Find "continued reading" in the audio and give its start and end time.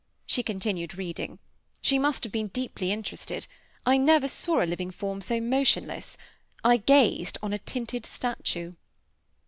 0.41-1.37